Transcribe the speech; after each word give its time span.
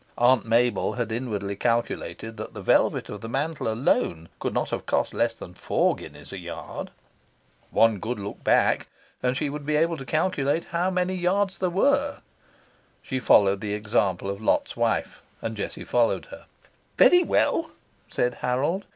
Aunt 0.17 0.47
Mabel 0.47 0.93
had 0.93 1.11
inwardly 1.11 1.55
calculated 1.55 2.35
that 2.37 2.55
the 2.55 2.63
velvet 2.63 3.07
of 3.07 3.21
the 3.21 3.29
mantle 3.29 3.67
alone 3.67 4.29
could 4.39 4.51
not 4.51 4.71
have 4.71 4.87
cost 4.87 5.13
less 5.13 5.35
than 5.35 5.53
four 5.53 5.95
guineas 5.95 6.33
a 6.33 6.39
yard. 6.39 6.89
One 7.69 7.99
good 7.99 8.17
look 8.17 8.43
back, 8.43 8.87
and 9.21 9.37
she 9.37 9.47
would 9.47 9.63
be 9.63 9.75
able 9.75 9.97
to 9.97 10.03
calculate 10.03 10.63
how 10.63 10.89
many 10.89 11.13
yards 11.13 11.59
there 11.59 11.69
were... 11.69 12.21
She 13.03 13.19
followed 13.19 13.61
the 13.61 13.75
example 13.75 14.27
of 14.27 14.41
Lot's 14.41 14.75
wife; 14.75 15.21
and 15.39 15.55
Jessie 15.55 15.85
followed 15.85 16.25
hers. 16.31 16.45
"Very 16.97 17.21
well," 17.21 17.69
said 18.09 18.33
Harold. 18.41 18.85